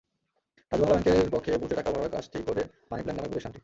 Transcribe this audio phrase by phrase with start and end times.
[0.71, 3.59] ডাচ্-বাংলা ব্যাংকের পক্ষে বুথে টাকা ভরার কাজটি করে মানি প্ল্যান্ট নামের প্রতিষ্ঠানটি।